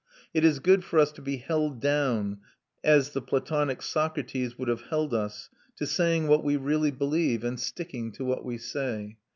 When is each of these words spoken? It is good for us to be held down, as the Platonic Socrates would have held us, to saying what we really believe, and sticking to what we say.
It 0.33 0.43
is 0.43 0.57
good 0.57 0.83
for 0.83 0.97
us 0.97 1.11
to 1.11 1.21
be 1.21 1.37
held 1.37 1.79
down, 1.79 2.39
as 2.83 3.11
the 3.11 3.21
Platonic 3.21 3.83
Socrates 3.83 4.57
would 4.57 4.67
have 4.67 4.81
held 4.87 5.13
us, 5.13 5.51
to 5.75 5.85
saying 5.85 6.25
what 6.25 6.43
we 6.43 6.57
really 6.57 6.89
believe, 6.89 7.43
and 7.43 7.59
sticking 7.59 8.11
to 8.13 8.25
what 8.25 8.43
we 8.43 8.57
say. 8.57 9.17